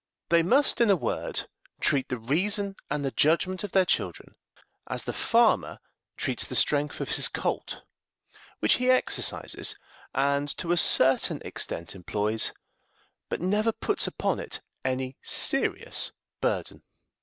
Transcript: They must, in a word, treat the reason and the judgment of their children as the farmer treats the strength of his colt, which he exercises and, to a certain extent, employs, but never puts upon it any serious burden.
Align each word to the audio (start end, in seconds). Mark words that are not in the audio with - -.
They 0.29 0.41
must, 0.41 0.81
in 0.81 0.89
a 0.89 0.95
word, 0.95 1.47
treat 1.79 2.09
the 2.09 2.17
reason 2.17 2.75
and 2.89 3.05
the 3.05 3.11
judgment 3.11 3.63
of 3.63 3.71
their 3.71 3.85
children 3.85 4.33
as 4.87 5.03
the 5.03 5.13
farmer 5.13 5.77
treats 6.17 6.43
the 6.47 6.55
strength 6.55 6.99
of 7.01 7.09
his 7.09 7.27
colt, 7.27 7.83
which 8.61 8.77
he 8.81 8.89
exercises 8.89 9.77
and, 10.15 10.47
to 10.57 10.71
a 10.71 10.75
certain 10.77 11.39
extent, 11.45 11.93
employs, 11.93 12.51
but 13.29 13.41
never 13.41 13.71
puts 13.71 14.07
upon 14.07 14.39
it 14.39 14.59
any 14.83 15.17
serious 15.21 16.11
burden. 16.41 16.81